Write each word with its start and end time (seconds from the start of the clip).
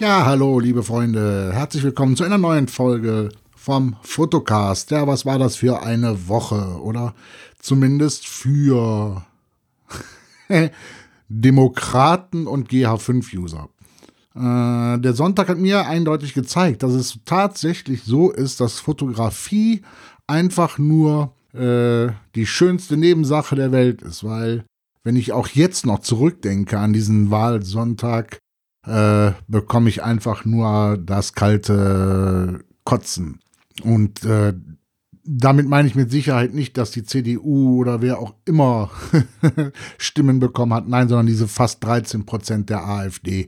Ja, 0.00 0.24
hallo, 0.24 0.60
liebe 0.60 0.84
Freunde. 0.84 1.50
Herzlich 1.52 1.82
willkommen 1.82 2.14
zu 2.14 2.22
einer 2.22 2.38
neuen 2.38 2.68
Folge 2.68 3.30
vom 3.56 3.96
Fotocast. 4.02 4.92
Ja, 4.92 5.08
was 5.08 5.26
war 5.26 5.40
das 5.40 5.56
für 5.56 5.82
eine 5.82 6.28
Woche? 6.28 6.80
Oder 6.80 7.16
zumindest 7.58 8.28
für 8.28 9.24
Demokraten 11.28 12.46
und 12.46 12.70
GH5-User. 12.70 13.68
Äh, 14.36 15.00
der 15.00 15.14
Sonntag 15.14 15.48
hat 15.48 15.58
mir 15.58 15.88
eindeutig 15.88 16.32
gezeigt, 16.32 16.84
dass 16.84 16.92
es 16.92 17.18
tatsächlich 17.24 18.04
so 18.04 18.30
ist, 18.30 18.60
dass 18.60 18.78
Fotografie 18.78 19.82
einfach 20.28 20.78
nur 20.78 21.34
äh, 21.54 22.12
die 22.36 22.46
schönste 22.46 22.96
Nebensache 22.96 23.56
der 23.56 23.72
Welt 23.72 24.02
ist, 24.02 24.22
weil 24.22 24.64
wenn 25.02 25.16
ich 25.16 25.32
auch 25.32 25.48
jetzt 25.48 25.86
noch 25.86 25.98
zurückdenke 25.98 26.78
an 26.78 26.92
diesen 26.92 27.32
Wahlsonntag, 27.32 28.38
äh, 28.88 29.32
bekomme 29.46 29.88
ich 29.88 30.02
einfach 30.02 30.44
nur 30.44 30.98
das 30.98 31.34
kalte 31.34 32.64
Kotzen. 32.84 33.38
Und 33.82 34.24
äh, 34.24 34.54
damit 35.24 35.68
meine 35.68 35.86
ich 35.86 35.94
mit 35.94 36.10
Sicherheit 36.10 36.52
nicht, 36.54 36.78
dass 36.78 36.90
die 36.90 37.04
CDU 37.04 37.78
oder 37.78 38.00
wer 38.00 38.18
auch 38.18 38.34
immer 38.46 38.90
Stimmen 39.98 40.40
bekommen 40.40 40.72
hat. 40.72 40.88
Nein, 40.88 41.08
sondern 41.08 41.26
diese 41.26 41.48
fast 41.48 41.84
13 41.84 42.24
Prozent 42.24 42.70
der 42.70 42.86
AfD, 42.86 43.46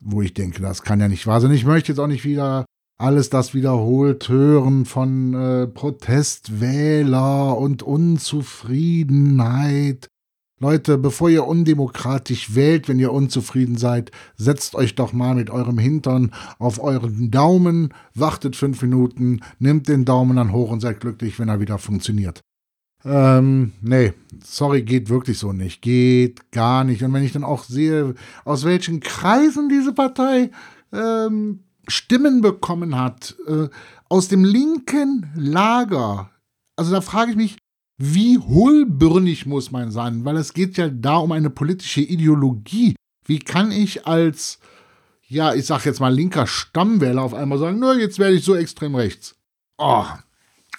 wo 0.00 0.20
ich 0.20 0.34
denke, 0.34 0.60
das 0.60 0.82
kann 0.82 0.98
ja 1.00 1.06
nicht 1.06 1.28
wahr 1.28 1.40
sein. 1.40 1.52
Ich 1.52 1.64
möchte 1.64 1.92
jetzt 1.92 2.00
auch 2.00 2.08
nicht 2.08 2.24
wieder 2.24 2.64
alles 2.98 3.30
das 3.30 3.54
wiederholt 3.54 4.28
hören 4.28 4.84
von 4.84 5.34
äh, 5.34 5.68
Protestwähler 5.68 7.56
und 7.56 7.82
Unzufriedenheit 7.82 10.08
Leute, 10.62 10.96
bevor 10.96 11.28
ihr 11.28 11.44
undemokratisch 11.44 12.54
wählt, 12.54 12.88
wenn 12.88 13.00
ihr 13.00 13.12
unzufrieden 13.12 13.76
seid, 13.76 14.12
setzt 14.36 14.76
euch 14.76 14.94
doch 14.94 15.12
mal 15.12 15.34
mit 15.34 15.50
eurem 15.50 15.76
Hintern 15.76 16.30
auf 16.60 16.80
euren 16.80 17.32
Daumen, 17.32 17.92
wartet 18.14 18.54
fünf 18.54 18.80
Minuten, 18.80 19.40
nimmt 19.58 19.88
den 19.88 20.04
Daumen 20.04 20.36
dann 20.36 20.52
hoch 20.52 20.70
und 20.70 20.78
seid 20.78 21.00
glücklich, 21.00 21.40
wenn 21.40 21.48
er 21.48 21.58
wieder 21.58 21.78
funktioniert. 21.78 22.42
Ähm, 23.04 23.72
nee, 23.80 24.12
sorry, 24.44 24.82
geht 24.82 25.08
wirklich 25.08 25.36
so 25.36 25.52
nicht. 25.52 25.82
Geht 25.82 26.52
gar 26.52 26.84
nicht. 26.84 27.02
Und 27.02 27.12
wenn 27.12 27.24
ich 27.24 27.32
dann 27.32 27.42
auch 27.42 27.64
sehe, 27.64 28.14
aus 28.44 28.64
welchen 28.64 29.00
Kreisen 29.00 29.68
diese 29.68 29.92
Partei 29.92 30.52
ähm, 30.92 31.64
Stimmen 31.88 32.40
bekommen 32.40 32.96
hat, 32.96 33.34
äh, 33.48 33.68
aus 34.08 34.28
dem 34.28 34.44
linken 34.44 35.28
Lager, 35.34 36.30
also 36.76 36.92
da 36.92 37.00
frage 37.00 37.32
ich 37.32 37.36
mich, 37.36 37.56
wie 38.04 38.36
hohlbürnig 38.36 39.46
muss 39.46 39.70
man 39.70 39.92
sein? 39.92 40.24
Weil 40.24 40.36
es 40.36 40.54
geht 40.54 40.76
ja 40.76 40.88
da 40.88 41.18
um 41.18 41.30
eine 41.30 41.50
politische 41.50 42.00
Ideologie. 42.00 42.96
Wie 43.24 43.38
kann 43.38 43.70
ich 43.70 44.08
als, 44.08 44.58
ja, 45.28 45.54
ich 45.54 45.66
sag 45.66 45.84
jetzt 45.84 46.00
mal 46.00 46.12
linker 46.12 46.48
Stammwähler 46.48 47.22
auf 47.22 47.32
einmal 47.32 47.58
sagen, 47.58 47.78
na, 47.78 47.94
jetzt 47.94 48.18
werde 48.18 48.34
ich 48.34 48.44
so 48.44 48.56
extrem 48.56 48.96
rechts. 48.96 49.36
Oh. 49.78 50.04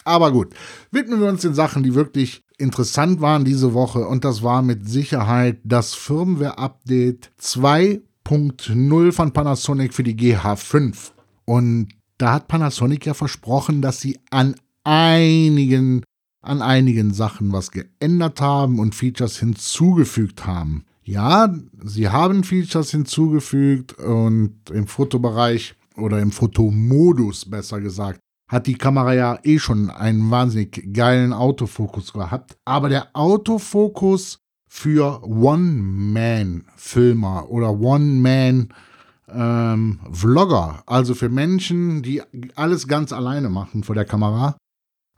Aber 0.03 0.33
gut, 0.33 0.53
widmen 0.91 1.21
wir 1.21 1.29
uns 1.29 1.43
den 1.43 1.53
Sachen, 1.53 1.81
die 1.83 1.95
wirklich 1.95 2.41
interessant 2.57 3.21
waren 3.21 3.45
diese 3.45 3.73
Woche. 3.73 4.05
Und 4.05 4.25
das 4.25 4.43
war 4.43 4.61
mit 4.61 4.89
Sicherheit 4.89 5.61
das 5.63 5.93
Firmware-Update 5.93 7.31
2.0 7.41 9.11
von 9.13 9.31
Panasonic 9.31 9.93
für 9.93 10.03
die 10.03 10.17
GH5. 10.17 11.11
Und 11.45 11.87
da 12.17 12.33
hat 12.33 12.49
Panasonic 12.49 13.05
ja 13.05 13.13
versprochen, 13.13 13.81
dass 13.81 14.01
sie 14.01 14.19
an 14.29 14.55
einigen 14.83 16.03
an 16.43 16.61
einigen 16.61 17.13
Sachen 17.13 17.51
was 17.51 17.71
geändert 17.71 18.41
haben 18.41 18.79
und 18.79 18.93
Features 18.93 19.39
hinzugefügt 19.39 20.45
haben. 20.45 20.85
Ja, 21.03 21.53
sie 21.83 22.09
haben 22.09 22.43
Features 22.43 22.91
hinzugefügt 22.91 23.93
und 23.93 24.55
im 24.71 24.87
Fotobereich 24.87 25.75
oder 25.97 26.19
im 26.19 26.31
Fotomodus 26.31 27.49
besser 27.49 27.81
gesagt, 27.81 28.19
hat 28.47 28.67
die 28.67 28.75
Kamera 28.75 29.13
ja 29.13 29.39
eh 29.43 29.59
schon 29.59 29.89
einen 29.89 30.31
wahnsinnig 30.31 30.93
geilen 30.93 31.33
Autofokus 31.33 32.13
gehabt. 32.13 32.55
Aber 32.65 32.87
der 32.89 33.07
Autofokus 33.13 34.39
für 34.67 35.23
One-Man-Filmer 35.23 37.49
oder 37.49 37.79
One-Man-Vlogger, 37.79 40.73
ähm, 40.75 40.83
also 40.85 41.15
für 41.15 41.29
Menschen, 41.29 42.01
die 42.01 42.21
alles 42.55 42.87
ganz 42.87 43.13
alleine 43.13 43.49
machen 43.49 43.83
vor 43.83 43.95
der 43.95 44.05
Kamera, 44.05 44.57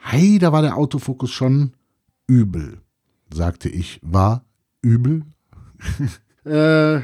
Hey, 0.08 0.38
da 0.38 0.52
war 0.52 0.62
der 0.62 0.78
Autofokus 0.78 1.32
schon 1.32 1.72
übel, 2.28 2.80
sagte 3.34 3.70
ich. 3.70 4.00
War 4.04 4.46
übel? 4.84 5.24
äh, 6.46 7.02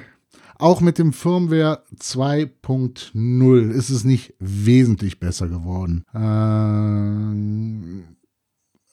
auch 0.59 0.81
mit 0.81 0.99
dem 0.99 1.11
Firmware 1.11 1.83
2.0 1.99 3.71
ist 3.71 3.89
es 3.89 4.03
nicht 4.03 4.35
wesentlich 4.37 5.19
besser 5.19 5.47
geworden. 5.49 6.03
Äh, 6.13 8.03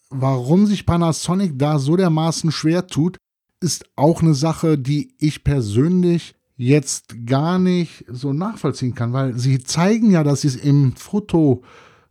warum 0.09 0.67
sich 0.67 0.87
Panasonic 0.87 1.59
da 1.59 1.79
so 1.79 1.95
dermaßen 1.95 2.51
schwer 2.51 2.87
tut, 2.87 3.19
ist 3.61 3.85
auch 3.95 4.23
eine 4.23 4.33
Sache, 4.33 4.79
die 4.79 5.13
ich 5.19 5.45
persönlich 5.45 6.35
jetzt 6.57 7.27
gar 7.27 7.59
nicht 7.59 8.07
so 8.09 8.33
nachvollziehen 8.33 8.95
kann, 8.95 9.13
weil 9.13 9.39
sie 9.39 9.63
zeigen 9.63 10.11
ja, 10.11 10.25
dass 10.25 10.41
sie 10.41 10.49
es 10.49 10.57
im 10.57 10.97
Foto 10.97 11.63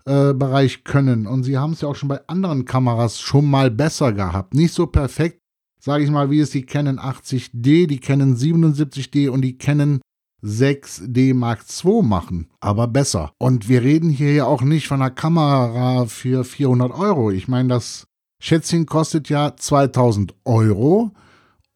äh, 0.07 0.33
Bereich 0.33 0.83
können. 0.83 1.27
Und 1.27 1.43
sie 1.43 1.57
haben 1.57 1.73
es 1.73 1.81
ja 1.81 1.89
auch 1.89 1.95
schon 1.95 2.09
bei 2.09 2.25
anderen 2.27 2.65
Kameras 2.65 3.19
schon 3.19 3.45
mal 3.49 3.69
besser 3.69 4.13
gehabt. 4.13 4.53
Nicht 4.53 4.73
so 4.73 4.87
perfekt, 4.87 5.39
sage 5.79 6.03
ich 6.03 6.09
mal, 6.09 6.31
wie 6.31 6.39
es 6.39 6.51
die 6.51 6.65
Canon 6.65 6.97
80D, 6.97 7.87
die 7.87 7.99
Canon 7.99 8.35
77D 8.35 9.29
und 9.29 9.41
die 9.41 9.57
Canon 9.57 9.99
6D 10.43 11.33
Mark 11.33 11.65
II 11.83 12.03
machen, 12.03 12.47
aber 12.59 12.87
besser. 12.87 13.31
Und 13.39 13.67
wir 13.67 13.81
reden 13.81 14.09
hier 14.09 14.33
ja 14.33 14.45
auch 14.45 14.61
nicht 14.61 14.87
von 14.87 15.01
einer 15.01 15.11
Kamera 15.11 16.05
für 16.05 16.43
400 16.43 16.91
Euro. 16.91 17.31
Ich 17.31 17.47
meine, 17.47 17.69
das 17.69 18.07
Schätzchen 18.39 18.85
kostet 18.85 19.29
ja 19.29 19.55
2000 19.57 20.35
Euro 20.45 21.11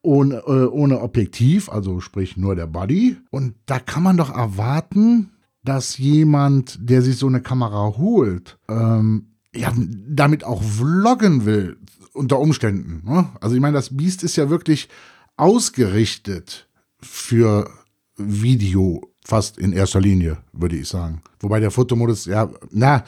ohne, 0.00 0.36
äh, 0.46 0.66
ohne 0.66 1.00
Objektiv, 1.00 1.68
also 1.68 2.00
sprich 2.00 2.36
nur 2.36 2.54
der 2.54 2.66
Body. 2.66 3.18
Und 3.30 3.56
da 3.66 3.78
kann 3.78 4.02
man 4.02 4.16
doch 4.16 4.30
erwarten, 4.34 5.31
dass 5.64 5.98
jemand, 5.98 6.78
der 6.80 7.02
sich 7.02 7.16
so 7.16 7.26
eine 7.26 7.40
Kamera 7.40 7.94
holt, 7.96 8.58
ähm, 8.68 9.28
ja, 9.54 9.72
damit 9.76 10.44
auch 10.44 10.62
vloggen 10.62 11.44
will, 11.44 11.76
unter 12.12 12.38
Umständen. 12.38 13.02
Ne? 13.08 13.28
Also 13.40 13.54
ich 13.54 13.60
meine, 13.60 13.74
das 13.74 13.96
Biest 13.96 14.22
ist 14.22 14.36
ja 14.36 14.50
wirklich 14.50 14.88
ausgerichtet 15.36 16.68
für 17.00 17.70
Video, 18.16 19.12
fast 19.24 19.58
in 19.58 19.72
erster 19.72 20.00
Linie, 20.00 20.38
würde 20.52 20.76
ich 20.76 20.88
sagen. 20.88 21.22
Wobei 21.40 21.60
der 21.60 21.70
Fotomodus, 21.70 22.26
ja, 22.26 22.50
na, 22.70 23.04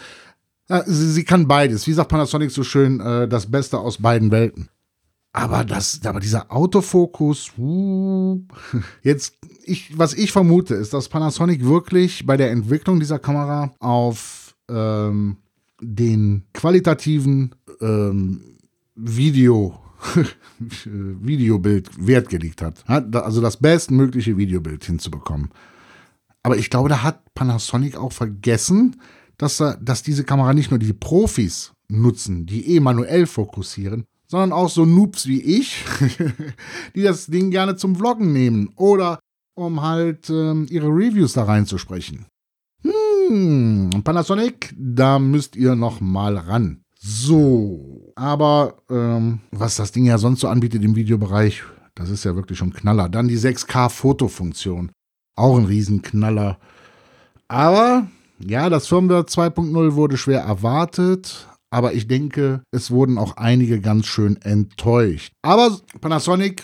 sie, 0.86 1.12
sie 1.12 1.24
kann 1.24 1.46
beides. 1.46 1.86
Wie 1.86 1.92
sagt 1.92 2.08
Panasonic 2.08 2.50
so 2.50 2.64
schön, 2.64 3.00
äh, 3.00 3.28
das 3.28 3.50
Beste 3.50 3.78
aus 3.78 3.98
beiden 3.98 4.30
Welten. 4.30 4.68
Aber 5.36 5.64
das, 5.64 6.00
aber 6.04 6.20
dieser 6.20 6.52
Autofokus, 6.52 7.50
jetzt, 9.02 9.36
ich, 9.64 9.98
was 9.98 10.14
ich 10.14 10.30
vermute, 10.30 10.76
ist, 10.76 10.94
dass 10.94 11.08
Panasonic 11.08 11.64
wirklich 11.64 12.24
bei 12.24 12.36
der 12.36 12.52
Entwicklung 12.52 13.00
dieser 13.00 13.18
Kamera 13.18 13.74
auf 13.80 14.54
ähm, 14.68 15.38
den 15.80 16.44
qualitativen 16.54 17.52
ähm, 17.80 18.58
Video, 18.94 19.80
Videobild 20.84 21.90
Wert 22.06 22.28
gelegt 22.28 22.62
hat. 22.62 22.88
Also 22.88 23.40
das 23.40 23.56
bestmögliche 23.56 24.36
Videobild 24.36 24.84
hinzubekommen. 24.84 25.50
Aber 26.44 26.56
ich 26.56 26.70
glaube, 26.70 26.88
da 26.88 27.02
hat 27.02 27.34
Panasonic 27.34 27.96
auch 27.96 28.12
vergessen, 28.12 29.00
dass, 29.36 29.60
dass 29.80 30.04
diese 30.04 30.22
Kamera 30.22 30.54
nicht 30.54 30.70
nur 30.70 30.78
die 30.78 30.92
Profis 30.92 31.72
nutzen, 31.88 32.46
die 32.46 32.76
eh 32.76 32.78
manuell 32.78 33.26
fokussieren, 33.26 34.06
sondern 34.34 34.52
auch 34.52 34.68
so 34.68 34.84
Noobs 34.84 35.28
wie 35.28 35.40
ich, 35.40 35.84
die 36.96 37.02
das 37.02 37.26
Ding 37.26 37.52
gerne 37.52 37.76
zum 37.76 37.94
Vloggen 37.94 38.32
nehmen 38.32 38.68
oder 38.74 39.20
um 39.54 39.80
halt 39.80 40.28
ähm, 40.28 40.66
ihre 40.68 40.88
Reviews 40.88 41.34
da 41.34 41.44
reinzusprechen. 41.44 42.26
Hm, 42.82 43.90
Panasonic, 44.02 44.74
da 44.76 45.20
müsst 45.20 45.54
ihr 45.54 45.76
noch 45.76 46.00
mal 46.00 46.36
ran. 46.36 46.80
So, 46.98 48.12
aber 48.16 48.82
ähm, 48.90 49.38
was 49.52 49.76
das 49.76 49.92
Ding 49.92 50.04
ja 50.04 50.18
sonst 50.18 50.40
so 50.40 50.48
anbietet 50.48 50.82
im 50.82 50.96
Videobereich, 50.96 51.62
das 51.94 52.10
ist 52.10 52.24
ja 52.24 52.34
wirklich 52.34 52.58
schon 52.58 52.72
Knaller. 52.72 53.08
Dann 53.08 53.28
die 53.28 53.38
6K-Fotofunktion, 53.38 54.90
auch 55.36 55.56
ein 55.56 55.66
Riesenknaller. 55.66 56.58
Aber 57.46 58.08
ja, 58.40 58.68
das 58.68 58.88
Firmware 58.88 59.26
2.0 59.26 59.94
wurde 59.94 60.16
schwer 60.16 60.40
erwartet, 60.40 61.46
aber 61.74 61.92
ich 61.92 62.06
denke, 62.06 62.62
es 62.70 62.92
wurden 62.92 63.18
auch 63.18 63.36
einige 63.36 63.80
ganz 63.80 64.06
schön 64.06 64.40
enttäuscht. 64.42 65.32
Aber 65.42 65.76
Panasonic, 66.00 66.62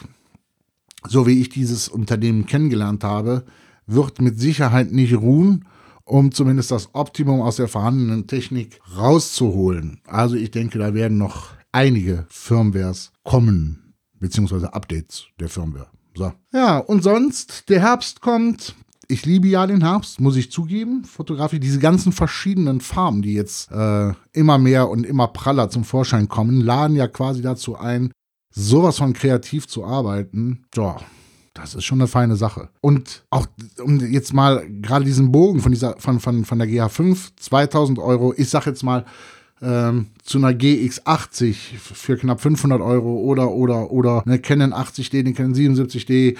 so 1.09 1.27
wie 1.27 1.41
ich 1.41 1.49
dieses 1.49 1.89
Unternehmen 1.89 2.47
kennengelernt 2.47 3.03
habe, 3.03 3.45
wird 3.89 4.21
mit 4.21 4.39
Sicherheit 4.39 4.93
nicht 4.93 5.17
ruhen, 5.17 5.65
um 6.05 6.31
zumindest 6.31 6.71
das 6.71 6.95
Optimum 6.95 7.41
aus 7.41 7.57
der 7.57 7.67
vorhandenen 7.67 8.29
Technik 8.29 8.79
rauszuholen. 8.97 10.01
Also 10.07 10.37
ich 10.37 10.53
denke, 10.53 10.79
da 10.79 10.95
werden 10.95 11.19
noch 11.19 11.49
einige 11.73 12.27
Firmwares 12.29 13.11
kommen, 13.25 13.95
beziehungsweise 14.21 14.75
Updates 14.75 15.25
der 15.41 15.49
Firmware. 15.49 15.89
So. 16.17 16.33
Ja, 16.53 16.79
und 16.79 17.03
sonst, 17.03 17.69
der 17.69 17.81
Herbst 17.81 18.21
kommt. 18.21 18.77
Ich 19.11 19.27
liebe 19.27 19.49
ja 19.49 19.67
den 19.67 19.83
Herbst, 19.83 20.21
muss 20.21 20.37
ich 20.37 20.51
zugeben. 20.51 21.05
Fotografie, 21.05 21.61
diese 21.61 21.79
ganzen 21.79 22.13
verschiedenen 22.13 22.81
Farben, 22.81 23.23
die 23.23 23.35
jetzt 23.35 23.71
äh, 23.71 24.13
immer 24.33 24.59
mehr 24.59 24.89
und 24.89 25.05
immer 25.05 25.29
praller 25.29 25.69
zum 25.69 25.85
Vorschein 25.85 26.29
kommen, 26.29 26.61
laden 26.61 26.97
ja 26.97 27.09
quasi 27.09 27.43
dazu 27.43 27.77
ein, 27.77 28.13
sowas 28.55 28.99
von 28.99 29.13
kreativ 29.13 29.67
zu 29.69 29.85
arbeiten. 29.85 30.65
Ja, 30.75 30.99
das 31.55 31.75
ist 31.75 31.85
schon 31.85 32.01
eine 32.01 32.09
feine 32.09 32.37
Sache. 32.37 32.71
Und 32.81 33.25
auch, 33.31 33.47
um 33.83 33.99
jetzt 34.01 34.33
mal 34.33 34.67
gerade 34.69 35.05
diesen 35.05 35.33
Bogen 35.33 35.61
von 35.61 35.73
dieser, 35.73 35.97
von, 35.99 36.21
von, 36.21 36.45
von 36.45 36.59
der 36.59 36.69
GH5, 36.69 37.31
2000 37.37 37.99
Euro, 37.99 38.33
ich 38.37 38.49
sag 38.49 38.67
jetzt 38.67 38.83
mal, 38.83 39.05
ähm, 39.63 40.07
zu 40.23 40.39
einer 40.39 40.51
GX80 40.51 41.55
für 41.79 42.17
knapp 42.17 42.41
500 42.41 42.81
Euro 42.81 43.19
oder, 43.19 43.51
oder, 43.51 43.91
oder 43.91 44.23
eine 44.25 44.39
Canon 44.39 44.73
80D, 44.73 45.21
eine 45.21 45.33
Canon 45.33 45.55
77D, 45.55 46.31
äh, 46.31 46.35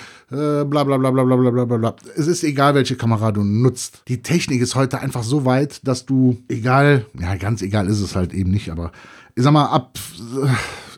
bla, 0.65 0.65
bla, 0.65 0.97
bla, 0.97 1.11
bla, 1.11 1.25
bla, 1.25 1.37
bla, 1.37 1.65
bla, 1.65 1.77
bla. 1.77 1.97
Es 2.17 2.27
ist 2.27 2.45
egal, 2.45 2.75
welche 2.75 2.97
Kamera 2.97 3.33
du 3.33 3.43
nutzt. 3.43 4.03
Die 4.09 4.23
Technik 4.23 4.61
ist 4.63 4.75
heute 4.75 5.01
einfach 5.01 5.23
so 5.23 5.45
weit, 5.45 5.87
dass 5.87 6.07
du, 6.07 6.39
egal, 6.49 7.07
ja, 7.19 7.37
ganz 7.37 7.63
egal 7.63 7.89
ist 7.89 8.01
es 8.01 8.17
halt 8.17 8.33
eben 8.33 8.51
nicht, 8.51 8.71
aber 8.71 8.93
ich 9.35 9.43
sag 9.43 9.53
mal, 9.53 9.67
ab, 9.67 9.99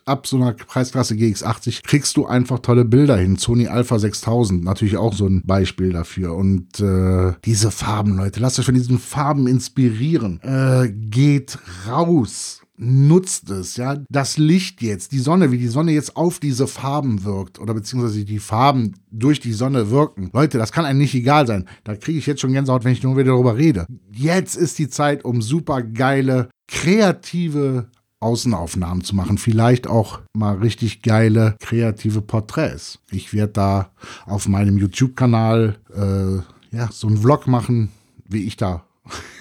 ab 0.04 0.26
so 0.26 0.36
einer 0.36 0.52
Preisklasse 0.52 1.14
GX80 1.14 1.82
kriegst 1.82 2.16
du 2.16 2.26
einfach 2.26 2.60
tolle 2.60 2.84
Bilder 2.84 3.16
hin. 3.16 3.36
Sony 3.36 3.68
Alpha 3.68 3.98
6000, 3.98 4.64
natürlich 4.64 4.96
auch 4.96 5.14
so 5.14 5.26
ein 5.26 5.42
Beispiel 5.44 5.92
dafür. 5.92 6.34
Und 6.34 6.80
äh, 6.80 7.34
diese 7.44 7.70
Farben, 7.70 8.16
Leute, 8.16 8.40
lasst 8.40 8.58
euch 8.58 8.66
von 8.66 8.74
diesen 8.74 8.98
Farben 8.98 9.46
inspirieren. 9.46 10.40
Äh, 10.42 10.90
geht 10.90 11.58
raus 11.86 12.62
nutzt 12.82 13.50
es, 13.50 13.76
ja. 13.76 14.02
Das 14.08 14.38
Licht 14.38 14.82
jetzt, 14.82 15.12
die 15.12 15.18
Sonne, 15.18 15.52
wie 15.52 15.58
die 15.58 15.68
Sonne 15.68 15.92
jetzt 15.92 16.16
auf 16.16 16.40
diese 16.40 16.66
Farben 16.66 17.24
wirkt 17.24 17.58
oder 17.58 17.74
beziehungsweise 17.74 18.24
die 18.24 18.38
Farben 18.38 18.94
durch 19.10 19.40
die 19.40 19.52
Sonne 19.52 19.90
wirken. 19.90 20.30
Leute, 20.32 20.58
das 20.58 20.72
kann 20.72 20.84
einem 20.84 20.98
nicht 20.98 21.14
egal 21.14 21.46
sein. 21.46 21.68
Da 21.84 21.94
kriege 21.94 22.18
ich 22.18 22.26
jetzt 22.26 22.40
schon 22.40 22.52
Gänsehaut, 22.52 22.84
wenn 22.84 22.92
ich 22.92 23.02
nur 23.02 23.16
wieder 23.16 23.32
darüber 23.32 23.56
rede. 23.56 23.86
Jetzt 24.10 24.56
ist 24.56 24.78
die 24.78 24.88
Zeit, 24.88 25.24
um 25.24 25.42
super 25.42 25.82
geile, 25.82 26.48
kreative 26.66 27.88
Außenaufnahmen 28.22 29.04
zu 29.04 29.14
machen. 29.14 29.38
Vielleicht 29.38 29.86
auch 29.86 30.20
mal 30.32 30.56
richtig 30.56 31.02
geile, 31.02 31.56
kreative 31.60 32.22
Porträts. 32.22 32.98
Ich 33.10 33.32
werde 33.34 33.52
da 33.52 33.90
auf 34.26 34.48
meinem 34.48 34.78
YouTube-Kanal 34.78 35.76
äh, 35.94 36.76
ja, 36.76 36.88
so 36.90 37.06
einen 37.06 37.18
Vlog 37.18 37.46
machen, 37.46 37.90
wie 38.28 38.44
ich 38.44 38.56
da 38.56 38.84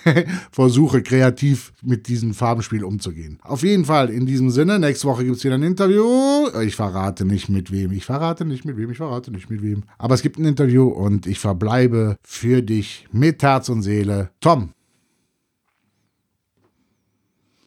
versuche, 0.52 1.02
kreativ 1.02 1.74
mit 1.82 2.08
diesem 2.08 2.34
Farbenspiel 2.34 2.84
umzugehen. 2.84 3.40
Auf 3.44 3.64
jeden 3.64 3.86
Fall, 3.86 4.10
in 4.10 4.26
diesem 4.26 4.50
Sinne, 4.50 4.80
nächste 4.80 5.08
Woche 5.08 5.24
gibt 5.24 5.38
es 5.38 5.44
wieder 5.44 5.56
ein 5.56 5.64
Interview. 5.64 6.50
Ich 6.64 6.76
verrate 6.76 7.26
nicht 7.26 7.50
mit 7.50 7.72
wem, 7.72 7.92
ich 7.92 8.06
verrate 8.06 8.46
nicht 8.46 8.66
mit 8.66 8.78
wem, 8.78 8.92
ich 8.92 8.98
verrate 8.98 9.32
nicht 9.32 9.50
mit 9.50 9.62
wem. 9.62 9.84
Aber 9.98 10.16
es 10.16 10.22
gibt 10.22 10.40
ein 10.40 10.46
Interview 10.46 10.88
und 10.88 11.28
ich 11.28 11.40
verbleibe 11.40 12.18
für 12.24 12.62
dich 12.62 13.08
mit 13.12 13.44
Herz 13.44 13.70
und 13.70 13.84
Seele. 13.84 14.32
Tom. 14.40 14.72